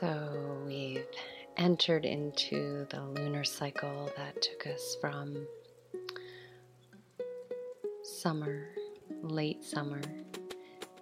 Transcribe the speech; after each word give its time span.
So 0.00 0.62
we've 0.64 1.04
entered 1.58 2.06
into 2.06 2.86
the 2.88 3.02
lunar 3.02 3.44
cycle 3.44 4.10
that 4.16 4.40
took 4.40 4.66
us 4.68 4.96
from 4.98 5.46
summer, 8.02 8.70
late 9.22 9.62
summer, 9.62 10.00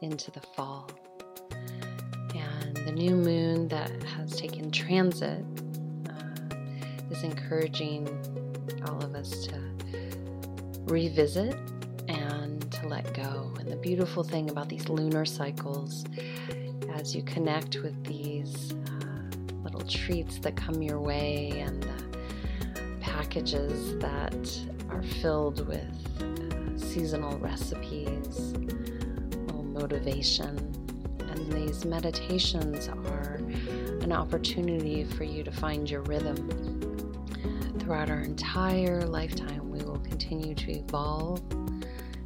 into 0.01 0.33
the 0.33 0.41
fall. 0.57 0.91
And 2.35 2.77
the 2.77 2.91
new 2.91 3.15
moon 3.15 3.69
that 3.69 4.03
has 4.03 4.35
taken 4.35 4.73
transit 4.73 5.45
uh, 6.09 6.57
is 7.09 7.23
encouraging 7.23 8.09
all 8.89 9.01
of 9.05 9.15
us 9.15 9.47
to 9.47 9.61
revisit 10.87 11.55
and 12.09 12.69
to 12.73 12.89
let 12.89 13.15
go. 13.15 13.55
And 13.61 13.71
the 13.71 13.77
beautiful 13.77 14.25
thing 14.25 14.51
about 14.51 14.69
these 14.69 14.89
lunar 14.89 15.25
cycles, 15.25 16.05
as 16.95 17.15
you 17.15 17.23
connect 17.23 17.77
with 17.77 18.03
these 18.05 18.75
treats 19.89 20.39
that 20.41 20.55
come 20.55 20.83
your 20.83 21.01
way 21.01 21.51
and 21.57 21.83
the 21.83 22.89
packages 23.01 23.99
that 23.99 24.61
are 24.91 25.03
filled 25.03 25.67
with 25.67 25.83
uh, 26.21 26.79
seasonal 26.79 27.39
recipes, 27.39 28.53
little 29.47 29.65
motivation. 29.65 30.57
And 31.21 31.53
these 31.53 31.85
meditations 31.85 32.89
are 32.89 33.41
an 34.03 34.13
opportunity 34.13 35.05
for 35.05 35.25
you 35.25 35.43
to 35.43 35.51
find 35.51 35.89
your 35.89 36.03
rhythm. 36.03 36.37
Throughout 37.79 38.11
our 38.11 38.21
entire 38.21 39.03
lifetime, 39.03 39.71
we 39.71 39.83
will 39.83 40.01
continue 40.01 40.55
to 40.55 40.71
evolve, 40.71 41.43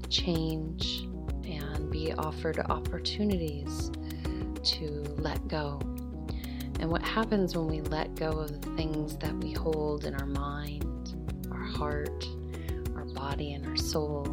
change, 0.08 1.08
and 1.44 1.90
be 1.90 2.12
offered 2.14 2.58
opportunities 2.68 3.90
to 4.62 5.04
let 5.18 5.46
go 5.48 5.80
and 6.82 6.90
what 6.90 7.02
happens 7.02 7.56
when 7.56 7.68
we 7.68 7.80
let 7.80 8.12
go 8.16 8.30
of 8.32 8.60
the 8.60 8.70
things 8.70 9.16
that 9.18 9.32
we 9.36 9.52
hold 9.52 10.04
in 10.04 10.16
our 10.16 10.26
mind, 10.26 11.14
our 11.52 11.62
heart, 11.62 12.26
our 12.96 13.04
body, 13.04 13.52
and 13.52 13.64
our 13.68 13.76
soul, 13.76 14.26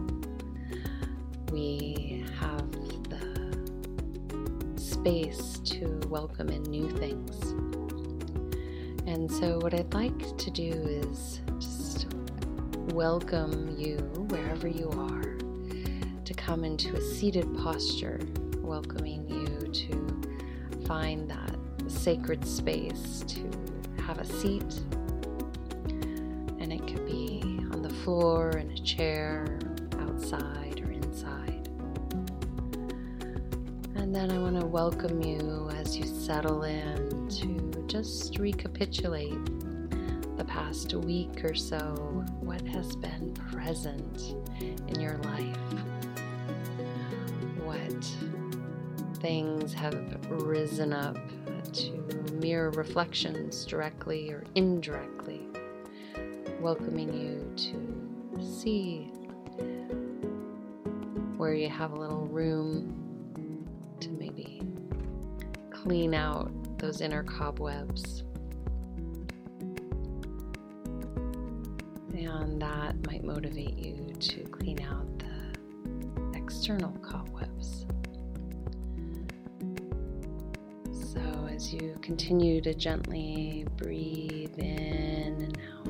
we 1.52 2.26
have 2.40 2.72
the 3.08 4.82
space 4.82 5.60
to 5.60 6.02
welcome 6.08 6.50
in 6.50 6.64
new 6.64 6.90
things. 6.90 7.40
And 9.06 9.32
so, 9.32 9.60
what 9.60 9.76
I'd 9.76 9.94
like 9.94 10.36
to 10.38 10.50
do 10.50 10.72
is 10.72 11.42
just 11.60 12.08
welcome 12.94 13.76
you 13.78 13.98
wherever 14.30 14.68
you 14.68 14.90
are 14.90 15.38
to 16.26 16.34
come 16.34 16.64
into 16.64 16.96
a 16.96 17.02
seated 17.02 17.46
posture, 17.58 18.20
welcoming 18.58 19.30
you 19.30 19.72
to 19.72 20.88
find 20.88 21.30
that 21.30 21.49
sacred 22.00 22.46
space 22.48 23.26
to 23.28 23.42
have 24.02 24.20
a 24.20 24.26
seat. 24.26 24.80
And 26.60 26.72
it 26.72 26.88
could 26.88 27.06
be 27.06 27.42
on 27.74 27.82
the 27.82 27.90
floor, 27.90 28.52
in 28.52 28.72
a 28.72 28.78
chair, 28.78 29.60
outside, 30.00 30.82
or 30.82 30.92
inside. 30.94 31.68
And 33.96 34.16
then 34.16 34.32
I 34.32 34.38
want 34.38 34.58
to 34.62 34.66
welcome 34.66 35.22
you 35.22 35.70
as 35.76 35.98
you 35.98 36.06
settle 36.06 36.64
in 36.64 37.28
to 37.32 37.84
just 37.88 38.40
recapitulate 38.40 39.46
the 40.38 40.46
past 40.46 40.94
week 40.94 41.44
or 41.44 41.54
so, 41.54 42.24
what 42.40 42.62
has 42.62 42.96
been 42.96 43.34
present 43.34 44.36
in 44.88 45.02
your 45.02 45.18
life, 45.18 45.58
what 47.66 48.16
things 49.20 49.74
have 49.74 50.18
risen 50.30 50.94
up 50.94 51.18
mirror 52.50 52.72
reflections 52.72 53.64
directly 53.64 54.32
or 54.32 54.44
indirectly, 54.56 55.46
welcoming 56.60 57.14
you 57.14 57.54
to 57.56 58.44
see 58.44 59.12
where 61.38 61.54
you 61.54 61.70
have 61.70 61.92
a 61.92 61.96
little 61.96 62.26
room 62.26 63.68
to 64.00 64.10
maybe 64.10 64.64
clean 65.70 66.16
out 66.16 66.52
those 66.80 67.02
inner 67.02 67.22
cobwebs. 67.22 68.24
And 72.16 72.60
that 72.60 72.96
might 73.06 73.24
motivate 73.24 73.78
you 73.78 74.12
to 74.20 74.42
clean 74.46 74.82
out 74.82 75.06
the 75.20 76.36
external 76.36 76.94
cobwebs. 76.94 77.86
You 81.74 81.98
continue 82.02 82.62
to 82.62 82.74
gently 82.74 83.66
breathe 83.78 84.58
in 84.58 85.42
and 85.42 85.58
out 85.58 85.88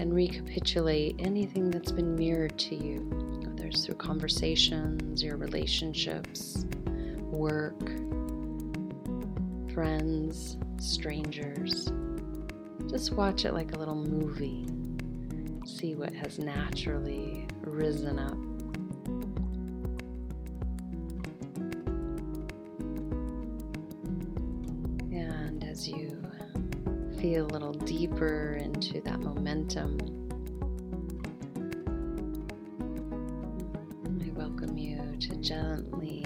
and 0.00 0.14
recapitulate 0.14 1.16
anything 1.18 1.70
that's 1.70 1.92
been 1.92 2.14
mirrored 2.14 2.58
to 2.58 2.74
you, 2.74 3.00
whether 3.44 3.66
it's 3.66 3.86
through 3.86 3.94
conversations, 3.94 5.22
your 5.22 5.36
relationships, 5.36 6.66
work, 7.30 7.80
friends, 9.72 10.56
strangers. 10.78 11.90
Just 12.88 13.12
watch 13.12 13.44
it 13.44 13.54
like 13.54 13.74
a 13.74 13.78
little 13.78 13.94
movie. 13.94 14.66
See 15.66 15.94
what 15.94 16.12
has 16.12 16.38
naturally 16.38 17.46
risen 17.62 18.18
up 18.18 18.53
deeper 27.84 28.54
into 28.54 29.00
that 29.02 29.20
momentum. 29.20 29.98
I 34.22 34.30
welcome 34.30 34.78
you 34.78 35.16
to 35.20 35.36
gently 35.36 36.24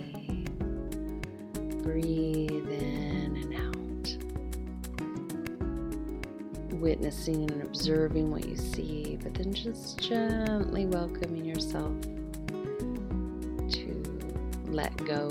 breathe 1.82 2.70
in 2.70 3.36
and 3.42 3.54
out, 3.56 4.08
witnessing 6.80 7.50
and 7.50 7.62
observing 7.62 8.30
what 8.30 8.46
you 8.46 8.56
see, 8.56 9.18
but 9.20 9.34
then 9.34 9.52
just 9.52 9.98
gently 9.98 10.86
welcoming 10.86 11.44
yourself 11.44 12.00
to 13.70 14.02
let 14.68 14.96
go 15.04 15.28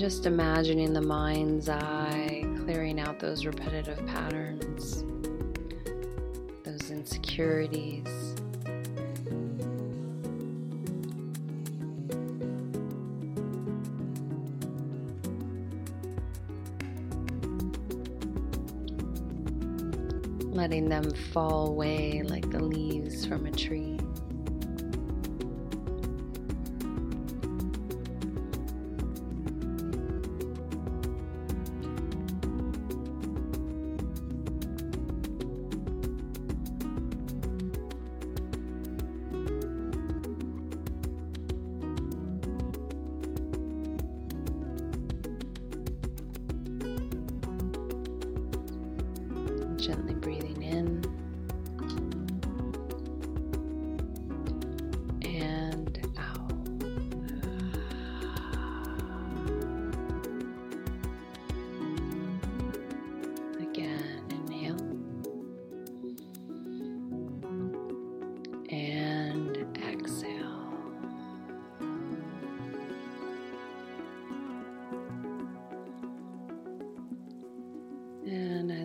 Just 0.00 0.24
imagining 0.24 0.94
the 0.94 1.02
mind's 1.02 1.68
eye 1.68 2.42
clearing 2.64 2.98
out 2.98 3.18
those 3.18 3.44
repetitive 3.44 3.98
patterns, 4.06 5.04
those 6.64 6.90
insecurities. 6.90 8.06
Letting 20.46 20.88
them 20.88 21.10
fall 21.34 21.66
away 21.66 22.22
like 22.24 22.50
the 22.50 22.64
leaves 22.64 23.26
from 23.26 23.44
a 23.44 23.52
tree. 23.52 23.99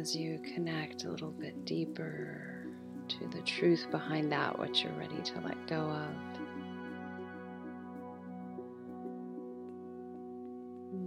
As 0.05 0.15
you 0.15 0.37
connect 0.53 1.03
a 1.05 1.09
little 1.09 1.31
bit 1.31 1.65
deeper 1.65 2.67
to 3.07 3.27
the 3.29 3.41
truth 3.41 3.87
behind 3.89 4.31
that 4.31 4.55
what 4.59 4.83
you're 4.83 4.93
ready 4.93 5.19
to 5.23 5.39
let 5.39 5.65
go 5.65 5.77
of. 5.77 6.09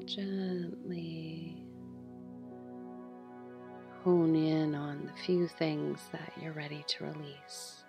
Gently 0.04 1.62
hone 4.02 4.34
in 4.34 4.74
on 4.74 5.06
the 5.06 5.22
few 5.24 5.46
things 5.46 6.00
that 6.10 6.32
you're 6.42 6.52
ready 6.52 6.84
to 6.88 7.04
release, 7.04 7.84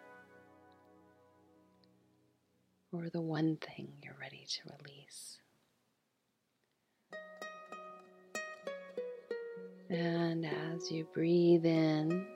or 2.91 3.09
the 3.09 3.19
one 3.19 3.57
thing 3.57 3.87
you're 4.03 4.17
ready 4.21 4.45
to 4.47 4.61
release. 4.77 5.39
And 9.89 10.45
as 10.45 10.91
you 10.91 11.07
breathe 11.11 11.65
in, 11.65 12.27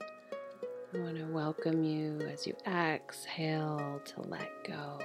I 0.00 0.98
want 0.98 1.18
to 1.18 1.26
welcome 1.26 1.82
you 1.84 2.18
as 2.32 2.46
you 2.46 2.54
exhale 2.66 4.00
to 4.02 4.22
let 4.22 4.48
go. 4.66 4.98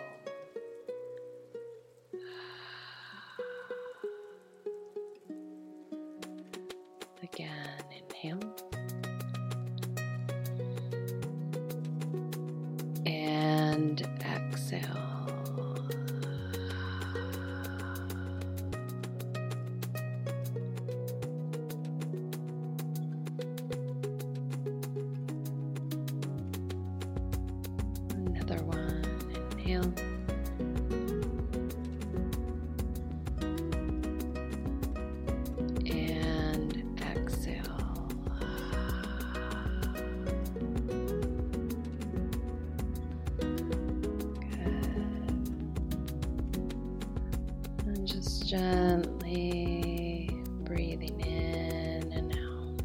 Gently 48.52 50.30
breathing 50.66 51.22
in 51.22 52.12
and 52.12 52.34
out. 52.34 52.82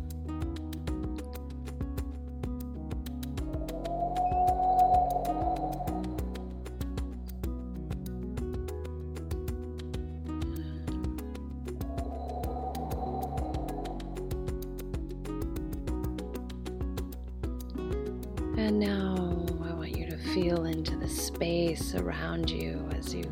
And 18.56 18.78
now 18.78 19.44
I 19.68 19.72
want 19.74 19.96
you 19.96 20.08
to 20.10 20.16
feel 20.32 20.66
into 20.66 20.96
the 20.96 21.08
space 21.08 21.96
around 21.96 22.50
you 22.50 22.88
as 22.96 23.12
you 23.12 23.28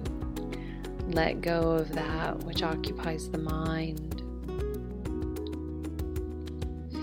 let 1.09 1.41
go 1.41 1.73
of 1.73 1.93
that 1.93 2.39
which 2.45 2.63
occupies 2.63 3.29
the 3.29 3.39
mind. 3.39 4.23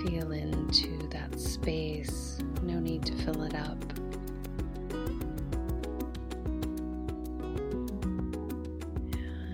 Feel 0.04 0.32
into 0.32 1.08
that 1.10 1.40
space, 1.40 2.40
no 2.64 2.80
need 2.80 3.06
to 3.06 3.14
fill 3.18 3.44
it 3.44 3.54
up. 3.56 3.78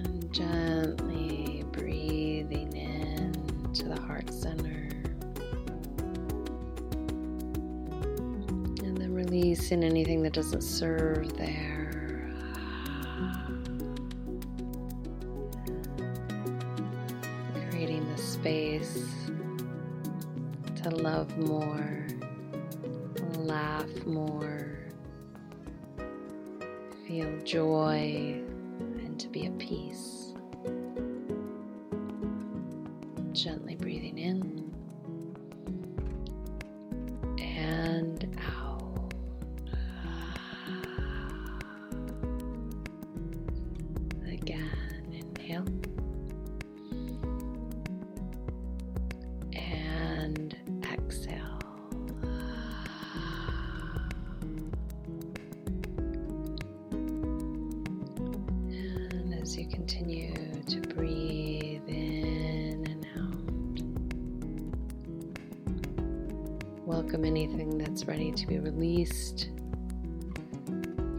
And 0.03 0.31
gently 0.33 1.65
breathing 1.71 2.75
in 2.75 3.73
to 3.73 3.83
the 3.85 3.99
heart 4.01 4.31
center. 4.31 4.87
And 8.83 8.97
then 8.97 9.13
releasing 9.13 9.83
anything 9.83 10.21
that 10.23 10.33
doesn't 10.33 10.61
serve 10.61 11.35
there. 11.37 11.86
More, 21.37 22.07
laugh 23.37 24.05
more, 24.05 24.79
feel 27.07 27.39
joy, 27.43 28.41
and 28.79 29.19
to 29.19 29.27
be 29.29 29.45
at 29.45 29.57
peace. 29.57 30.33
Gently 33.33 33.75
breathing 33.75 34.17
in 34.17 34.66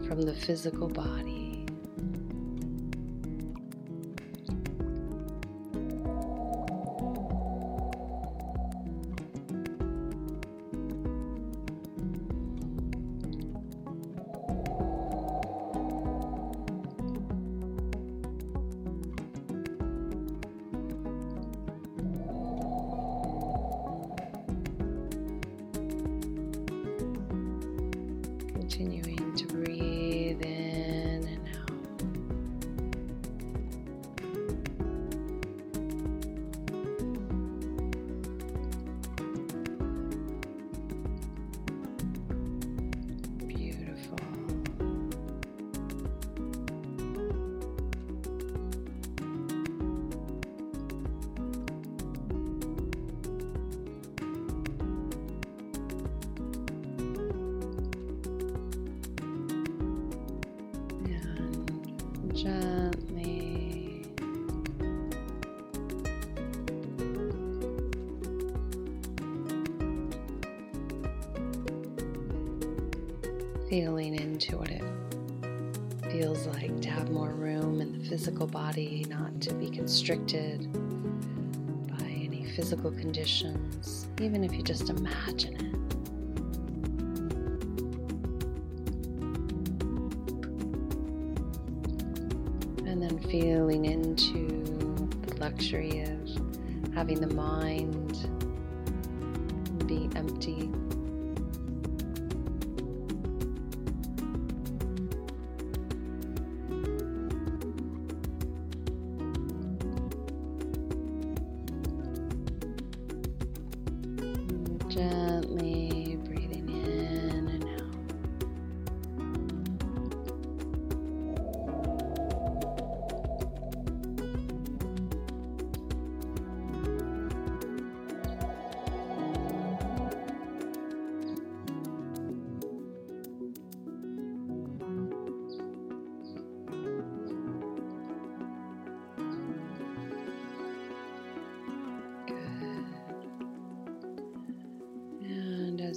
from 0.09 0.23
the 0.23 0.33
physical 0.33 0.87
body. 0.87 1.38
Feeling 73.69 74.15
into 74.15 74.57
what 74.57 74.69
it 74.69 74.81
feels 76.11 76.47
like 76.47 76.81
to 76.81 76.89
have 76.89 77.11
more 77.11 77.29
room 77.29 77.81
in 77.81 77.99
the 77.99 78.09
physical 78.09 78.47
body, 78.47 79.05
not 79.09 79.39
to 79.39 79.53
be 79.53 79.69
constricted 79.69 80.67
by 81.87 82.03
any 82.03 82.51
physical 82.55 82.89
conditions, 82.89 84.07
even 84.19 84.43
if 84.43 84.53
you 84.53 84.63
just 84.63 84.89
imagine 84.89 85.53
it. 85.53 85.75
And 92.87 93.03
then 93.03 93.19
feeling 93.29 93.85
into 93.85 94.47
the 95.27 95.35
luxury 95.39 96.01
of 96.01 96.93
having 96.95 97.21
the 97.21 97.31
mind 97.35 98.17
be 99.85 100.09
empty. 100.15 100.71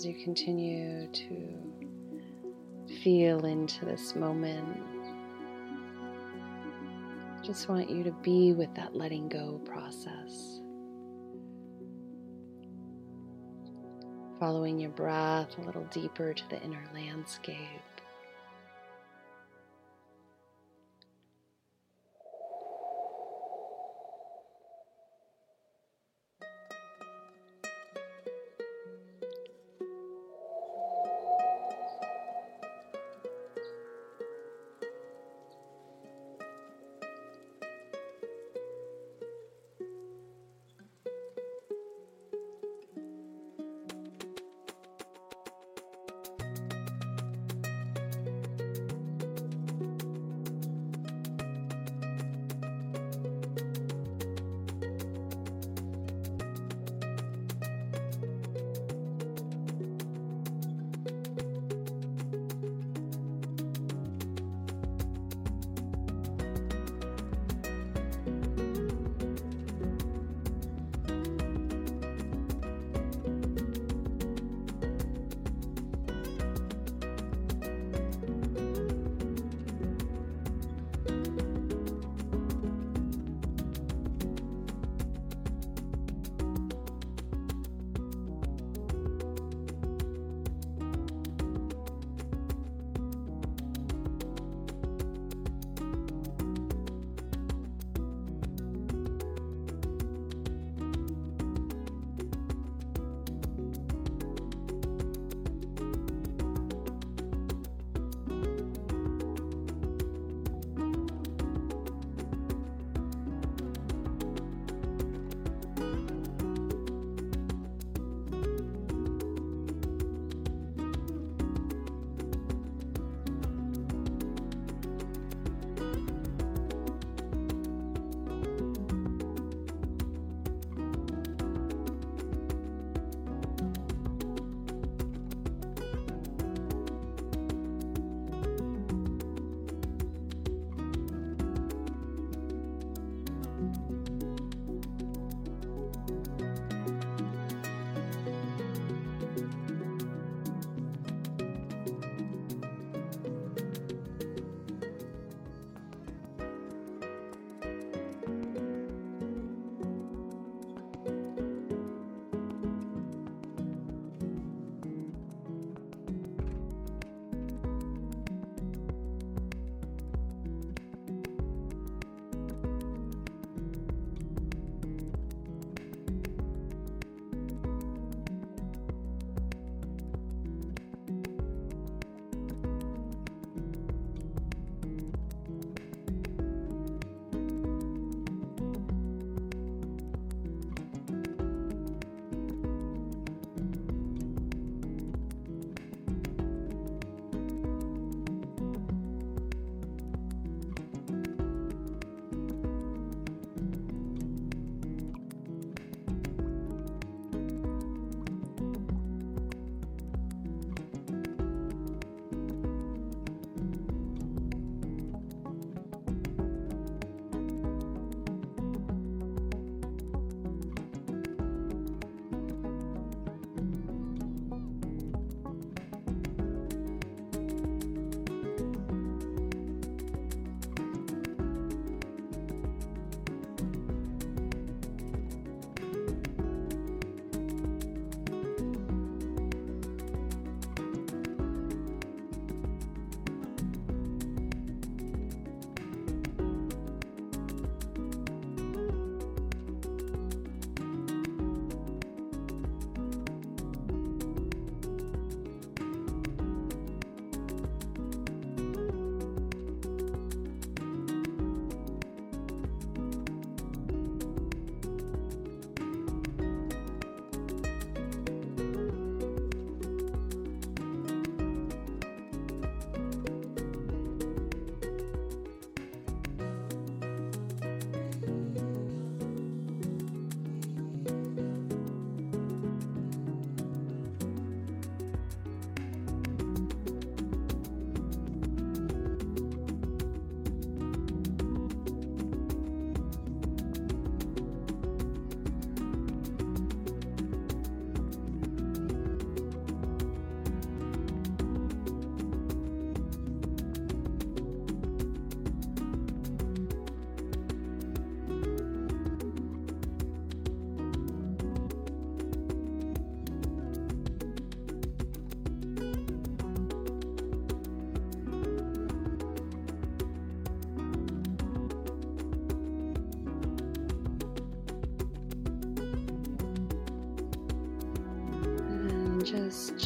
As 0.03 0.07
you 0.07 0.15
continue 0.15 1.07
to 1.13 2.93
feel 3.05 3.45
into 3.45 3.85
this 3.85 4.17
moment, 4.17 4.83
just 7.45 7.69
want 7.69 7.89
you 7.89 8.03
to 8.03 8.11
be 8.21 8.53
with 8.53 8.75
that 8.75 8.97
letting 8.97 9.29
go 9.29 9.61
process. 9.65 10.61
Following 14.41 14.81
your 14.81 14.91
breath 14.91 15.57
a 15.59 15.61
little 15.61 15.85
deeper 15.93 16.35
to 16.35 16.51
the 16.51 16.61
inner 16.63 16.83
landscape. 16.93 17.92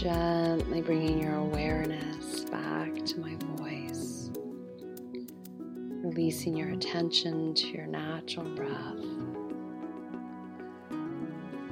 Gently 0.07 0.81
bringing 0.83 1.21
your 1.21 1.35
awareness 1.35 2.45
back 2.45 2.95
to 3.05 3.19
my 3.19 3.35
voice, 3.57 4.31
releasing 6.05 6.57
your 6.57 6.69
attention 6.69 7.53
to 7.53 7.67
your 7.67 7.89
natural 7.89 8.49
breath. 8.55 9.03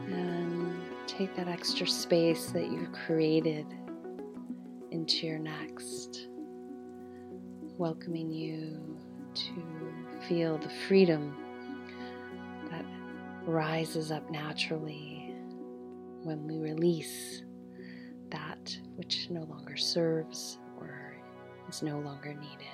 And 0.09 0.75
take 1.07 1.37
that 1.37 1.47
extra 1.47 1.87
space 1.87 2.47
that 2.47 2.73
you've 2.73 2.91
created 2.91 3.67
into 4.91 5.29
your 5.29 5.39
next, 5.39 6.27
welcoming 7.79 8.33
you 8.33 8.99
to 9.35 9.63
feel 10.29 10.59
the 10.59 10.71
freedom 10.89 11.37
that 12.69 12.85
rises 13.47 14.11
up 14.11 14.29
naturally 14.29 15.37
when 16.25 16.49
we 16.49 16.59
release 16.59 17.44
that 18.65 18.79
which 18.97 19.29
no 19.31 19.43
longer 19.43 19.77
serves 19.77 20.59
or 20.81 21.15
is 21.69 21.83
no 21.83 21.99
longer 21.99 22.35
needed. 22.35 22.67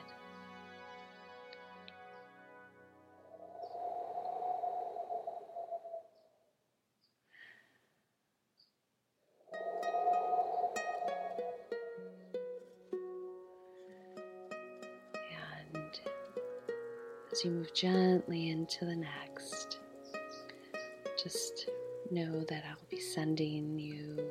And 15.75 16.01
as 17.33 17.45
you 17.45 17.51
move 17.51 17.73
gently 17.75 18.51
into 18.51 18.85
the 18.85 18.97
next, 18.97 19.81
just 21.23 21.69
know 22.11 22.45
that 22.49 22.65
I'll 22.69 22.77
be 22.89 23.01
sending 23.01 23.79
you 23.79 24.30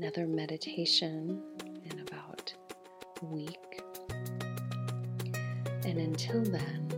another 0.00 0.28
meditation 0.28 1.42
in 1.90 1.98
about 1.98 2.54
a 3.20 3.24
week. 3.24 3.82
And 5.84 5.98
until 5.98 6.44
then, 6.44 6.88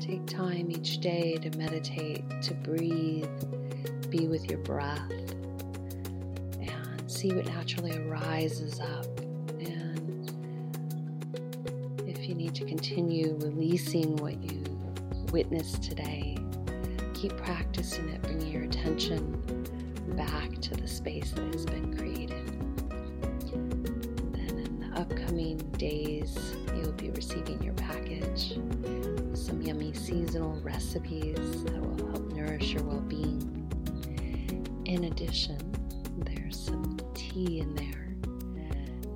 take 0.00 0.24
time 0.26 0.70
each 0.70 1.00
day 1.02 1.36
to 1.42 1.50
meditate, 1.58 2.24
to 2.40 2.54
breathe, 2.54 3.28
be 4.08 4.26
with 4.26 4.48
your 4.48 4.60
breath, 4.60 5.10
and 6.58 7.02
see 7.06 7.30
what 7.34 7.44
naturally 7.44 7.94
arises 8.08 8.80
up 8.80 9.06
And 9.60 10.32
if 12.06 12.26
you 12.26 12.34
need 12.34 12.54
to 12.54 12.64
continue 12.64 13.36
releasing 13.42 14.16
what 14.16 14.42
you 14.42 14.64
witnessed 15.30 15.82
today. 15.82 16.38
Keep 17.12 17.36
practicing 17.36 18.08
it, 18.08 18.22
bringing 18.22 18.50
your 18.50 18.62
attention 18.62 19.42
back 20.16 20.50
to 20.62 20.74
the 20.74 20.88
space 20.88 21.32
that 21.32 21.52
has 21.52 21.66
been 21.66 21.94
created. 21.94 22.05
Upcoming 25.10 25.58
days, 25.78 26.36
you'll 26.74 26.92
be 26.92 27.10
receiving 27.10 27.62
your 27.62 27.74
package 27.74 28.54
some 29.34 29.60
yummy 29.62 29.92
seasonal 29.92 30.58
recipes 30.60 31.64
that 31.64 31.80
will 31.80 32.08
help 32.10 32.32
nourish 32.32 32.72
your 32.72 32.82
well 32.84 33.00
being. 33.00 33.52
In 34.86 35.04
addition, 35.04 35.58
there's 36.18 36.58
some 36.58 36.98
tea 37.14 37.60
in 37.60 37.74
there, 37.74 38.16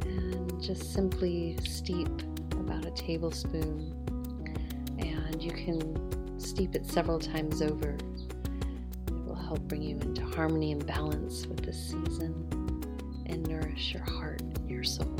and 0.07 0.63
just 0.63 0.93
simply 0.93 1.57
steep 1.65 2.09
about 2.53 2.85
a 2.85 2.91
tablespoon, 2.91 3.95
and 4.99 5.43
you 5.43 5.51
can 5.51 6.39
steep 6.39 6.75
it 6.75 6.87
several 6.87 7.19
times 7.19 7.63
over. 7.63 7.97
It 9.09 9.25
will 9.27 9.35
help 9.35 9.61
bring 9.63 9.83
you 9.83 9.97
into 9.97 10.25
harmony 10.25 10.73
and 10.73 10.87
balance 10.87 11.47
with 11.47 11.65
this 11.65 11.89
season 11.89 12.47
and 13.27 13.47
nourish 13.49 13.95
your 13.95 14.05
heart 14.05 14.41
and 14.41 14.71
your 14.71 14.85
soul. 14.85 15.20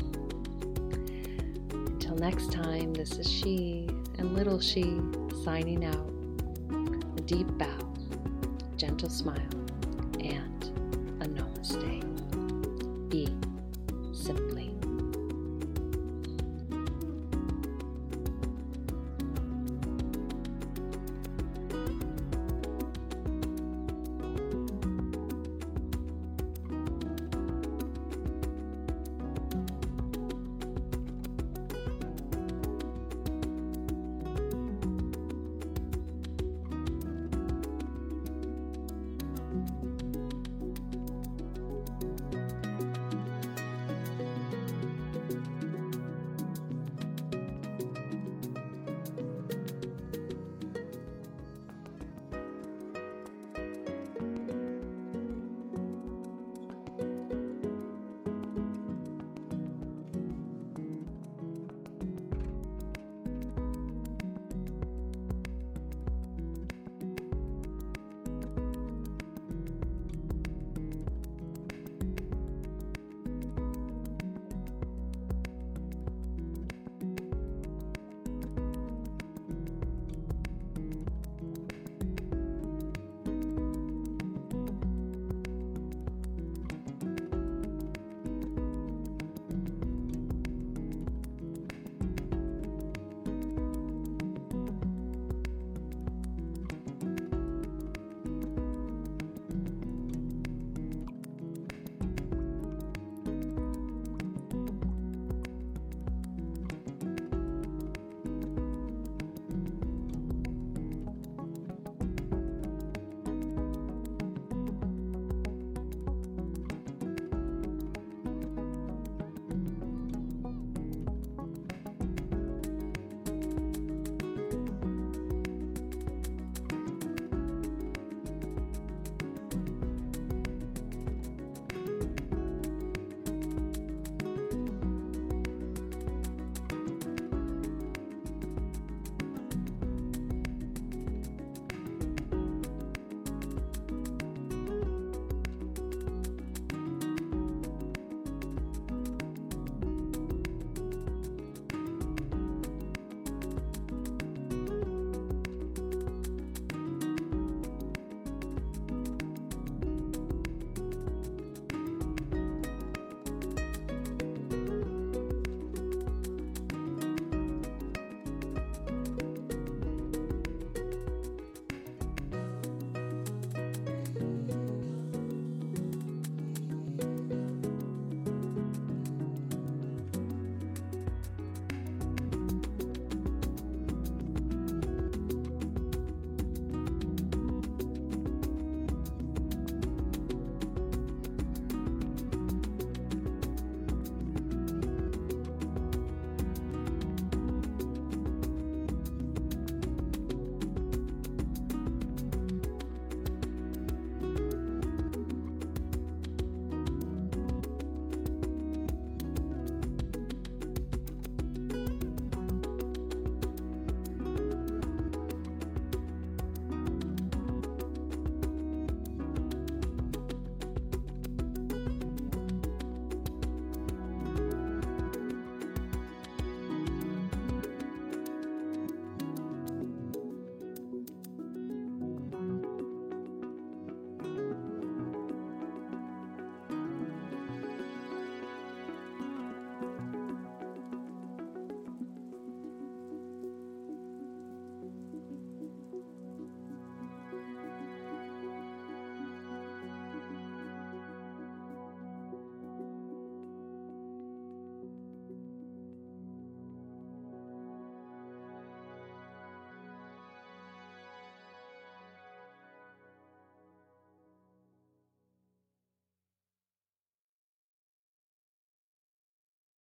Until 2.11 2.29
next 2.29 2.51
time, 2.51 2.93
this 2.93 3.17
is 3.19 3.31
She 3.31 3.87
and 4.17 4.35
Little 4.35 4.59
She 4.59 4.99
signing 5.45 5.85
out. 5.85 6.13
A 7.17 7.21
deep 7.21 7.47
bow, 7.57 7.93
gentle 8.75 9.09
smile, 9.09 9.37
and 10.19 10.65
a 11.21 11.25
namaste. 11.25 12.01
Be 13.09 13.29
simply. 14.13 14.70